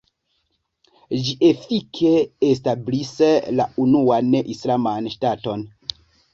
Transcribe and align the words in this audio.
Ĝi 1.27 1.35
efike 1.49 2.15
establis 2.49 3.13
la 3.61 3.69
unuan 3.87 4.35
islaman 4.57 5.15
ŝtaton. 5.17 5.67